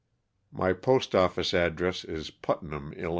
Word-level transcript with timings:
My 0.51 0.73
postoffice 0.73 1.53
address 1.53 2.03
is 2.03 2.31
Putnam, 2.31 2.85
111. 2.93 3.09